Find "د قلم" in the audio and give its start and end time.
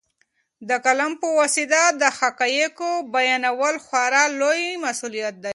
0.69-1.11